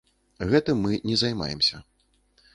[0.53, 1.85] Гэтым мы не займаемся.